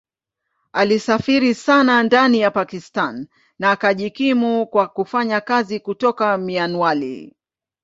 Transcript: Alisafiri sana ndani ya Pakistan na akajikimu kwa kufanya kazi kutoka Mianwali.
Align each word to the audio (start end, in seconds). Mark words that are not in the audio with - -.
Alisafiri 0.73 1.55
sana 1.55 2.03
ndani 2.03 2.39
ya 2.39 2.51
Pakistan 2.51 3.27
na 3.59 3.71
akajikimu 3.71 4.67
kwa 4.67 4.87
kufanya 4.87 5.41
kazi 5.41 5.79
kutoka 5.79 6.37
Mianwali. 6.37 7.35